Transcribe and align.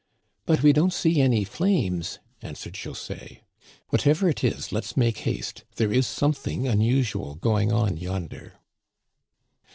But 0.47 0.63
we 0.63 0.73
don't 0.73 0.91
see 0.93 1.21
any 1.21 1.43
flames," 1.43 2.17
answered 2.41 2.73
José." 2.73 3.41
Whatever 3.91 4.27
it 4.29 4.43
is 4.43 4.71
let's 4.71 4.97
make 4.97 5.19
haste. 5.29 5.63
There 5.75 5.93
is 5.93 6.07
something 6.07 6.67
unusual 6.67 7.35
going 7.35 7.71
on 7.71 7.97
yonder." 7.97 8.53